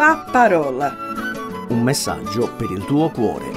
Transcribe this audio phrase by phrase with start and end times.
[0.00, 0.96] La parola.
[1.68, 3.52] Un messaggio per il tuo cuore.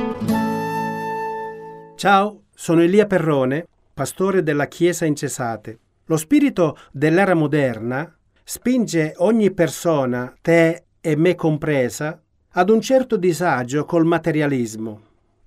[1.96, 5.80] Ciao, sono Elia Perrone, pastore della Chiesa in Cesate.
[6.04, 8.14] Lo spirito dell'era moderna
[8.44, 12.22] spinge ogni persona, te e me compresa,
[12.52, 15.00] ad un certo disagio col materialismo.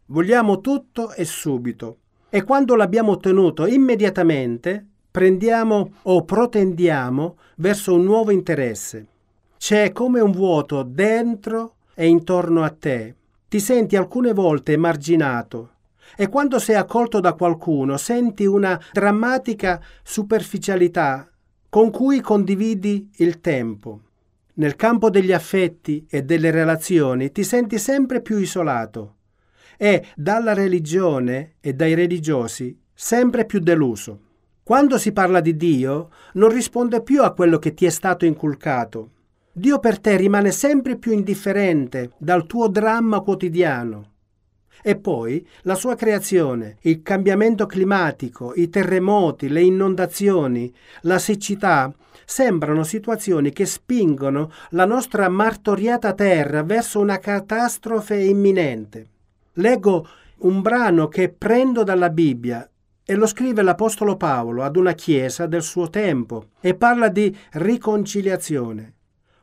[0.06, 1.98] Vogliamo tutto e subito
[2.30, 9.08] e quando l'abbiamo ottenuto immediatamente prendiamo o protendiamo verso un nuovo interesse.
[9.58, 13.14] C'è come un vuoto dentro e intorno a te.
[13.48, 15.70] Ti senti alcune volte emarginato
[16.16, 21.28] e quando sei accolto da qualcuno senti una drammatica superficialità
[21.68, 24.00] con cui condividi il tempo.
[24.54, 29.14] Nel campo degli affetti e delle relazioni ti senti sempre più isolato
[29.76, 34.20] e dalla religione e dai religiosi sempre più deluso.
[34.62, 39.10] Quando si parla di Dio non risponde più a quello che ti è stato inculcato.
[39.58, 44.10] Dio per te rimane sempre più indifferente dal tuo dramma quotidiano.
[44.82, 50.70] E poi la sua creazione, il cambiamento climatico, i terremoti, le inondazioni,
[51.02, 51.90] la siccità,
[52.26, 59.06] sembrano situazioni che spingono la nostra martoriata terra verso una catastrofe imminente.
[59.54, 60.06] Leggo
[60.40, 62.68] un brano che prendo dalla Bibbia
[63.02, 68.92] e lo scrive l'Apostolo Paolo ad una chiesa del suo tempo e parla di riconciliazione,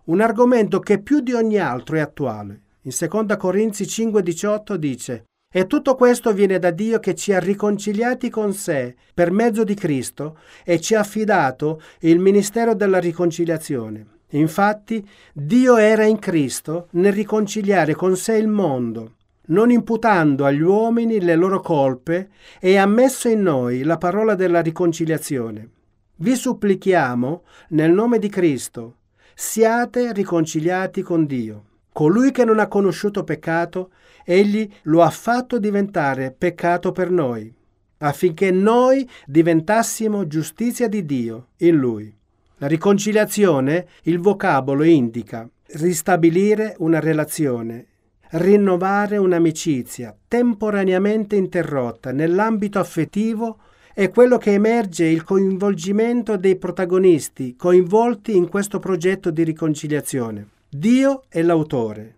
[0.05, 2.61] un argomento che più di ogni altro è attuale.
[2.81, 8.31] In 2 Corinzi 5:18 dice e tutto questo viene da Dio che ci ha riconciliati
[8.31, 14.07] con sé per mezzo di Cristo e ci ha affidato il ministero della riconciliazione.
[14.29, 19.13] Infatti, Dio era in Cristo nel riconciliare con sé il mondo
[19.45, 24.61] non imputando agli uomini le loro colpe, e ha messo in noi la parola della
[24.61, 25.69] riconciliazione.
[26.15, 28.97] Vi supplichiamo, nel nome di Cristo,
[29.36, 31.66] siate riconciliati con Dio.
[31.92, 33.92] Colui che non ha conosciuto peccato,
[34.26, 37.54] egli lo ha fatto diventare peccato per noi,
[38.00, 42.16] affinché noi diventassimo giustizia di Dio in lui.
[42.58, 47.88] La riconciliazione, il vocabolo indica ristabilire una relazione
[48.36, 53.60] rinnovare un'amicizia temporaneamente interrotta nell'ambito affettivo
[53.95, 60.48] è quello che emerge il coinvolgimento dei protagonisti coinvolti in questo progetto di riconciliazione.
[60.67, 62.15] Dio è l'autore,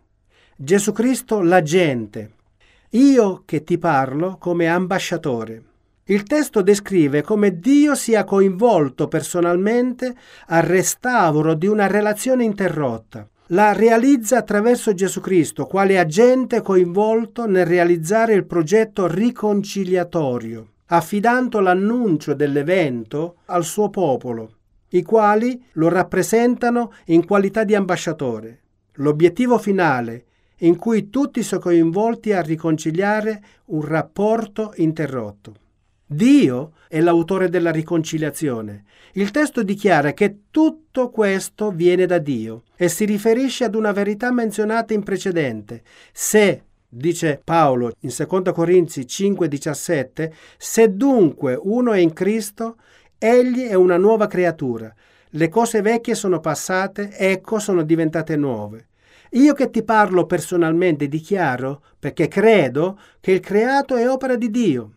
[0.56, 2.32] Gesù Cristo l'agente,
[2.92, 5.64] io che ti parlo come ambasciatore.
[6.06, 10.16] Il testo descrive come Dio sia coinvolto personalmente
[10.48, 17.68] al restauro di una relazione interrotta la realizza attraverso Gesù Cristo, quale agente coinvolto nel
[17.68, 24.52] realizzare il progetto riconciliatorio, affidando l'annuncio dell'evento al suo popolo,
[24.90, 28.62] i quali lo rappresentano in qualità di ambasciatore.
[28.94, 30.26] L'obiettivo finale
[30.60, 35.64] in cui tutti sono coinvolti a riconciliare un rapporto interrotto.
[36.06, 38.84] Dio è l'autore della riconciliazione.
[39.14, 44.32] Il testo dichiara che tutto questo viene da Dio e si riferisce ad una verità
[44.32, 45.82] menzionata in precedente.
[46.14, 46.64] Se,
[46.96, 52.78] dice Paolo in 2 Corinzi 5:17, se dunque uno è in Cristo,
[53.18, 54.94] egli è una nuova creatura.
[55.32, 58.88] Le cose vecchie sono passate, ecco sono diventate nuove.
[59.32, 64.92] Io che ti parlo personalmente dichiaro, perché credo, che il creato è opera di Dio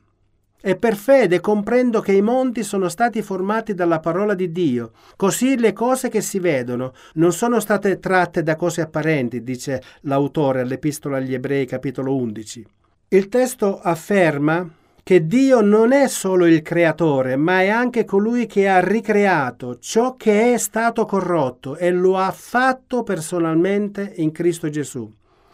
[0.60, 4.92] e per fede comprendo che i monti sono stati formati dalla parola di Dio.
[5.16, 10.60] Così le cose che si vedono non sono state tratte da cose apparenti, dice l'autore
[10.60, 12.66] all'Epistola agli Ebrei capitolo 11.
[13.08, 14.68] Il testo afferma
[15.08, 20.16] che Dio non è solo il creatore, ma è anche colui che ha ricreato ciò
[20.16, 25.10] che è stato corrotto e lo ha fatto personalmente in Cristo Gesù.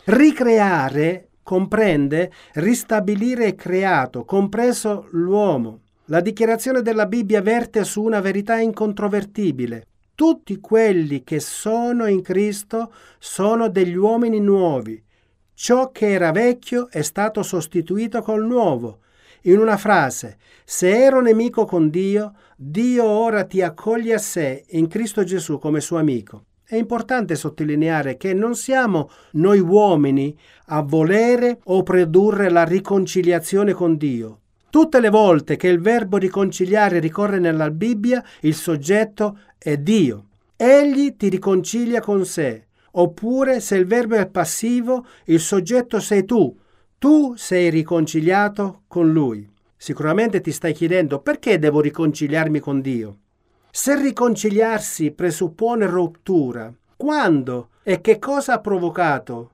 [0.06, 5.82] Ricreare comprende ristabilire il creato, compreso l'uomo.
[6.06, 9.86] La dichiarazione della Bibbia verte su una verità incontrovertibile.
[10.14, 15.00] Tutti quelli che sono in Cristo sono degli uomini nuovi.
[15.54, 19.00] Ciò che era vecchio è stato sostituito col nuovo.
[19.42, 24.88] In una frase, se ero nemico con Dio, Dio ora ti accoglie a sé in
[24.88, 26.44] Cristo Gesù come suo amico.
[26.66, 30.34] È importante sottolineare che non siamo noi uomini
[30.68, 34.40] a volere o produrre la riconciliazione con Dio.
[34.70, 40.28] Tutte le volte che il verbo riconciliare ricorre nella Bibbia, il soggetto è Dio.
[40.56, 42.68] Egli ti riconcilia con sé.
[42.92, 46.56] Oppure, se il verbo è passivo, il soggetto sei tu.
[46.96, 49.46] Tu sei riconciliato con Lui.
[49.76, 53.18] Sicuramente ti stai chiedendo perché devo riconciliarmi con Dio.
[53.76, 59.50] Se riconciliarsi presuppone rottura, quando E che cosa ha provocato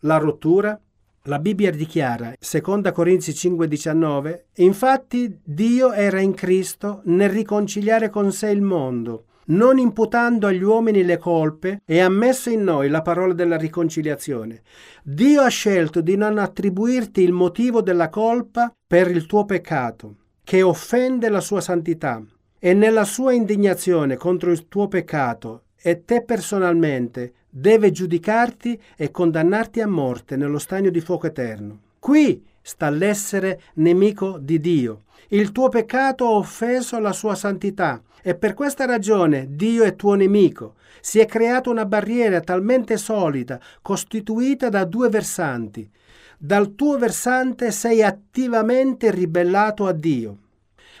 [0.00, 0.78] la rottura?
[1.22, 8.50] La Bibbia dichiara, 2 Corinzi 5:19, infatti Dio era in Cristo nel riconciliare con sé
[8.50, 13.32] il mondo, non imputando agli uomini le colpe e ha messo in noi la parola
[13.32, 14.60] della riconciliazione.
[15.02, 20.60] Dio ha scelto di non attribuirti il motivo della colpa per il tuo peccato, che
[20.60, 22.22] offende la sua santità,
[22.64, 29.80] e nella sua indignazione contro il tuo peccato e te personalmente deve giudicarti e condannarti
[29.80, 31.80] a morte nello stagno di fuoco eterno.
[31.98, 35.02] Qui sta l'essere nemico di Dio.
[35.30, 40.14] Il tuo peccato ha offeso la sua santità e per questa ragione Dio è tuo
[40.14, 40.76] nemico.
[41.00, 45.90] Si è creata una barriera talmente solida, costituita da due versanti.
[46.38, 50.41] Dal tuo versante sei attivamente ribellato a Dio.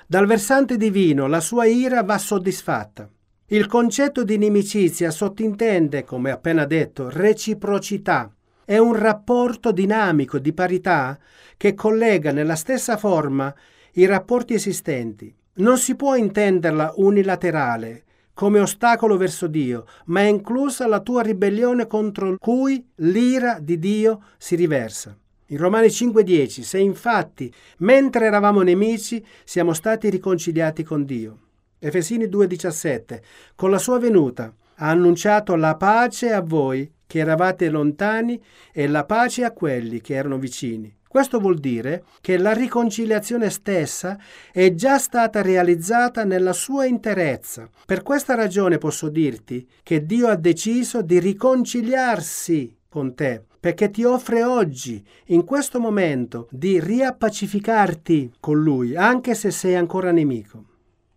[0.06, 3.08] Dal versante divino la sua ira va soddisfatta.
[3.46, 8.34] Il concetto di inimicizia sottintende, come appena detto, reciprocità.
[8.64, 11.18] È un rapporto dinamico di parità
[11.56, 13.54] che collega nella stessa forma
[13.94, 15.34] i rapporti esistenti.
[15.54, 21.86] Non si può intenderla unilaterale, come ostacolo verso Dio, ma è inclusa la tua ribellione
[21.86, 25.14] contro cui l'ira di Dio si riversa.
[25.52, 31.38] In Romani 5:10, se infatti, mentre eravamo nemici, siamo stati riconciliati con Dio.
[31.78, 33.20] Efesini 2:17,
[33.54, 39.04] con la sua venuta ha annunciato la pace a voi che eravate lontani e la
[39.04, 40.90] pace a quelli che erano vicini.
[41.06, 44.18] Questo vuol dire che la riconciliazione stessa
[44.50, 47.68] è già stata realizzata nella sua interezza.
[47.84, 54.04] Per questa ragione posso dirti che Dio ha deciso di riconciliarsi con te, perché ti
[54.04, 60.66] offre oggi, in questo momento, di riappacificarti con Lui, anche se sei ancora nemico.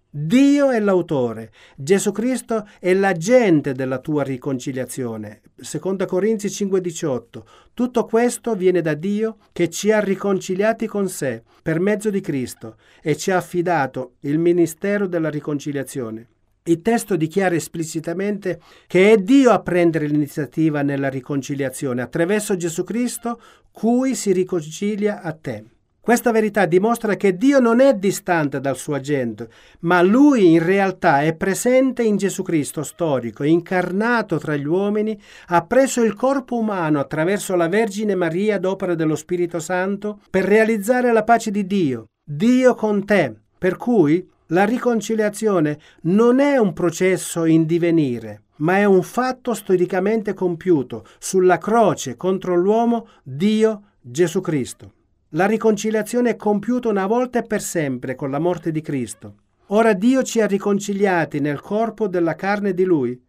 [0.10, 5.42] Dio è l'autore, Gesù Cristo è l'agente della tua riconciliazione.
[5.56, 7.46] 2 Corinzi 5:18.
[7.74, 12.78] Tutto questo viene da Dio che ci ha riconciliati con sé per mezzo di Cristo
[13.02, 16.30] e ci ha affidato il ministero della riconciliazione.
[16.68, 23.40] Il testo dichiara esplicitamente che è Dio a prendere l'iniziativa nella riconciliazione attraverso Gesù Cristo,
[23.72, 25.64] cui si riconcilia a te.
[26.00, 29.48] Questa verità dimostra che Dio non è distante dal suo agente,
[29.82, 35.64] ma Lui in realtà è presente in Gesù Cristo storico, incarnato tra gli uomini, ha
[35.68, 41.24] preso il corpo umano attraverso la Vergine Maria d'opera dello Spirito Santo per realizzare la
[41.24, 47.66] pace di Dio, Dio con te, per cui la riconciliazione non è un processo in
[47.66, 54.92] divenire, ma è un fatto storicamente compiuto sulla croce contro l'uomo Dio Gesù Cristo.
[55.30, 59.36] La riconciliazione è compiuta una volta e per sempre con la morte di Cristo.
[59.70, 63.20] Ora Dio ci ha riconciliati nel corpo della carne di Lui,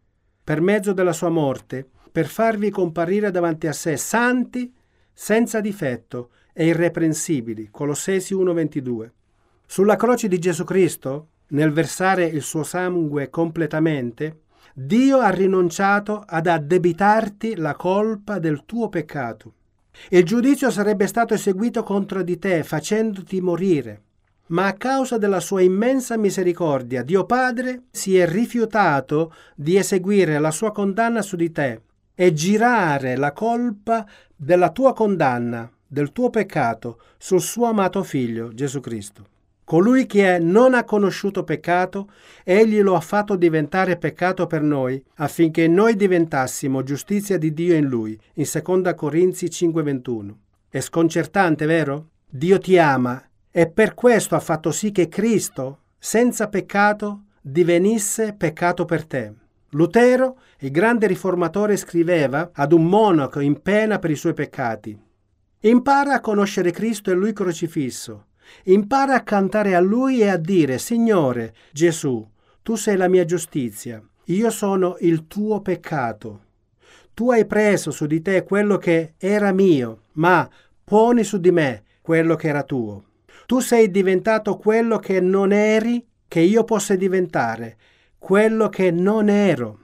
[0.45, 4.71] per mezzo della sua morte, per farvi comparire davanti a sé santi,
[5.13, 7.69] senza difetto e irreprensibili.
[7.71, 9.13] Colossesi 1:22.
[9.69, 14.43] Sulla croce di Gesù Cristo, nel versare il suo sangue completamente,
[14.73, 19.53] Dio ha rinunciato ad addebitarti la colpa del tuo peccato.
[20.11, 24.03] Il giudizio sarebbe stato eseguito contro di te, facendoti morire.
[24.49, 30.53] Ma a causa della sua immensa misericordia, Dio Padre si è rifiutato di eseguire la
[30.53, 31.81] sua condanna su di te
[32.15, 34.07] e girare la colpa
[34.37, 39.35] della tua condanna, del tuo peccato, sul suo amato figlio, Gesù Cristo.
[39.67, 42.09] Colui che non ha conosciuto peccato,
[42.45, 47.87] egli lo ha fatto diventare peccato per noi, affinché noi diventassimo giustizia di Dio in
[47.87, 50.37] lui, in 2 Corinzi 5:21.
[50.69, 52.11] È sconcertante, vero?
[52.29, 53.21] Dio ti ama
[53.51, 59.33] e per questo ha fatto sì che Cristo, senza peccato, divenisse peccato per te.
[59.71, 64.97] Lutero, il grande riformatore, scriveva ad un monaco in pena per i suoi peccati.
[65.63, 68.26] Impara a conoscere Cristo e lui crocifisso
[68.65, 72.27] Impara a cantare a Lui e a dire, Signore Gesù,
[72.63, 76.43] tu sei la mia giustizia, io sono il tuo peccato.
[77.15, 80.49] Tu hai preso su di te quello che era mio, ma
[80.85, 83.05] poni su di me quello che era tuo.
[83.47, 87.79] Tu sei diventato quello che non eri, che io possa diventare,
[88.19, 89.79] quello che non ero.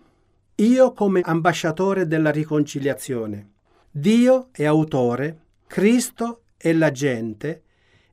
[0.56, 3.50] Io come ambasciatore della riconciliazione.
[3.90, 7.62] Dio è autore, Cristo è l'agente,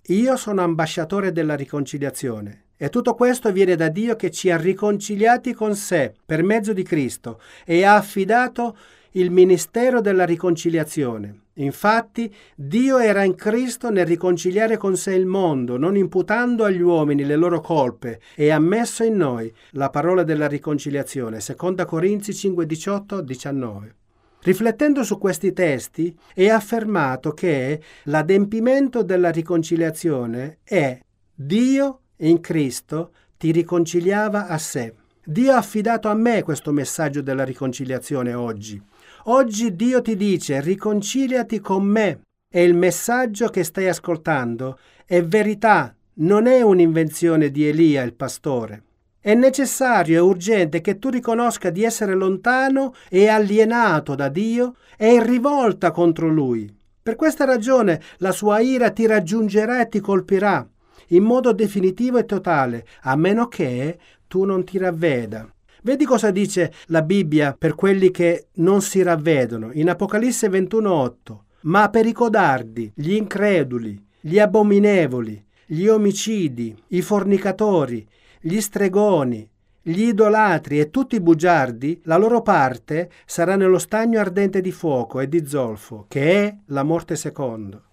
[0.07, 2.63] io sono ambasciatore della riconciliazione.
[2.77, 6.83] E tutto questo viene da Dio che ci ha riconciliati con sé per mezzo di
[6.83, 8.75] Cristo e ha affidato
[9.11, 11.41] il ministero della riconciliazione.
[11.55, 17.25] Infatti, Dio era in Cristo nel riconciliare con sé il mondo, non imputando agli uomini
[17.25, 21.39] le loro colpe, e ha messo in noi la parola della riconciliazione.
[21.39, 23.95] 2 Corinzi 5, 18, 19.
[24.41, 30.97] Riflettendo su questi testi, è affermato che l'adempimento della riconciliazione è
[31.33, 34.93] Dio in Cristo ti riconciliava a sé.
[35.23, 38.81] Dio ha affidato a me questo messaggio della riconciliazione oggi.
[39.25, 45.93] Oggi Dio ti dice riconciliati con me e il messaggio che stai ascoltando è verità,
[46.15, 48.83] non è un'invenzione di Elia il pastore.
[49.21, 55.13] È necessario e urgente che tu riconosca di essere lontano e alienato da Dio e
[55.13, 56.73] in rivolta contro Lui.
[57.01, 60.67] Per questa ragione la sua ira ti raggiungerà e ti colpirà
[61.09, 63.97] in modo definitivo e totale, a meno che
[64.27, 65.51] tu non ti ravveda.
[65.81, 71.43] Vedi cosa dice la Bibbia per quelli che non si ravvedono in Apocalisse 21:8.
[71.61, 78.07] Ma per i codardi, gli increduli, gli abominevoli, gli omicidi, i fornicatori,
[78.41, 79.49] gli stregoni,
[79.81, 85.19] gli idolatri e tutti i bugiardi, la loro parte sarà nello stagno ardente di fuoco
[85.19, 87.83] e di zolfo, che è la morte secondo.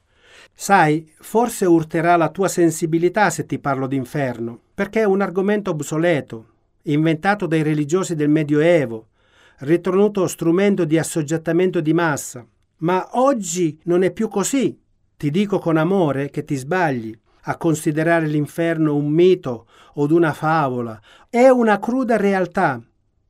[0.55, 6.47] Sai, forse urterà la tua sensibilità se ti parlo d'inferno, perché è un argomento obsoleto,
[6.83, 9.09] inventato dai religiosi del Medioevo,
[9.59, 12.47] ritenuto strumento di assoggettamento di massa.
[12.79, 14.79] Ma oggi non è più così.
[15.17, 21.01] Ti dico con amore che ti sbagli a considerare l'inferno un mito o una favola.
[21.29, 22.81] È una cruda realtà,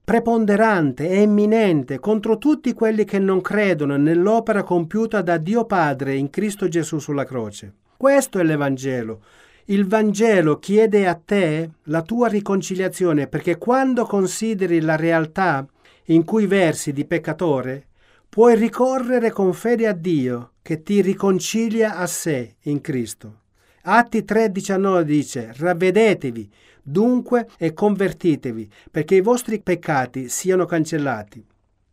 [0.04, 6.30] preponderante e imminente contro tutti quelli che non credono nell'opera compiuta da Dio Padre in
[6.30, 7.74] Cristo Gesù sulla croce.
[7.96, 9.22] Questo è l'Evangelo.
[9.66, 15.66] Il Vangelo chiede a te la tua riconciliazione perché quando consideri la realtà
[16.04, 17.88] in cui versi di peccatore,
[18.28, 23.40] puoi ricorrere con fede a Dio che ti riconcilia a sé in Cristo.
[23.88, 26.50] Atti 3:19 dice, ravvedetevi
[26.82, 31.44] dunque e convertitevi perché i vostri peccati siano cancellati.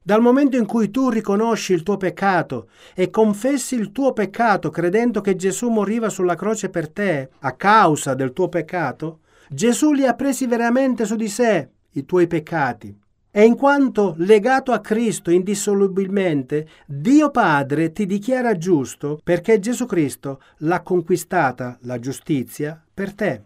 [0.01, 5.21] Dal momento in cui tu riconosci il tuo peccato e confessi il tuo peccato credendo
[5.21, 10.15] che Gesù moriva sulla croce per te a causa del tuo peccato, Gesù li ha
[10.15, 13.01] presi veramente su di sé, i tuoi peccati.
[13.35, 20.39] E in quanto legato a Cristo indissolubilmente, Dio Padre ti dichiara giusto perché Gesù Cristo
[20.57, 23.41] l'ha conquistata la giustizia per te.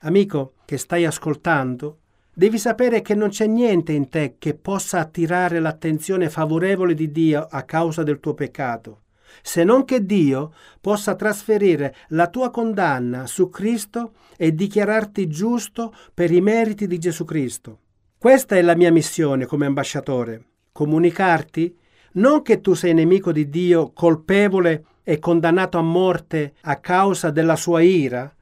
[0.00, 2.00] Amico che stai ascoltando,
[2.34, 7.46] devi sapere che non c'è niente in te che possa attirare l'attenzione favorevole di Dio
[7.48, 9.04] a causa del tuo peccato,
[9.40, 10.52] se non che Dio
[10.82, 17.24] possa trasferire la tua condanna su Cristo e dichiararti giusto per i meriti di Gesù
[17.24, 17.78] Cristo.
[18.24, 21.76] Questa è la mia missione come ambasciatore, comunicarti
[22.12, 27.54] non che tu sei nemico di Dio, colpevole e condannato a morte a causa della
[27.54, 28.34] sua ira,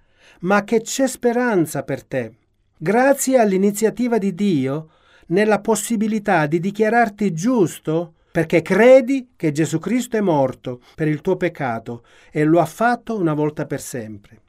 [0.42, 2.32] ma che c'è speranza per te.
[2.78, 4.90] Grazie all'iniziativa di Dio,
[5.26, 11.36] nella possibilità di dichiararti giusto perché credi che Gesù Cristo è morto per il tuo
[11.36, 14.40] peccato e lo ha fatto una volta per sempre.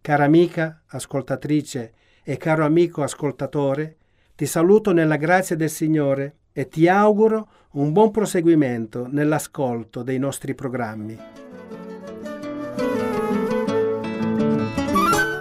[0.00, 1.92] Cara amica ascoltatrice
[2.24, 3.98] e caro amico ascoltatore,
[4.42, 10.52] ti saluto nella grazia del Signore e ti auguro un buon proseguimento nell'ascolto dei nostri
[10.56, 11.16] programmi.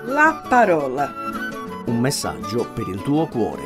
[0.05, 1.12] La parola.
[1.88, 3.63] Un messaggio per il tuo cuore.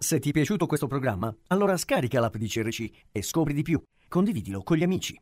[0.00, 3.80] Se ti è piaciuto questo programma, allora scarica l'app di CRC e scopri di più.
[4.08, 5.16] Condividilo con gli amici.